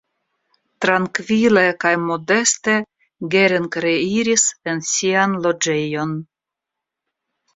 Trankvile 0.83 1.61
kaj 1.83 1.91
modeste 2.05 2.73
Gering 3.35 3.77
reiris 3.85 4.45
en 4.73 4.81
sian 4.93 5.35
loĝejon. 5.47 6.17